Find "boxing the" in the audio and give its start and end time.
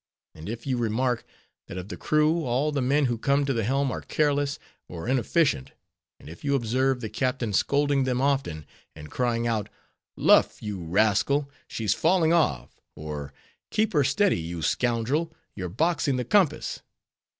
15.69-16.25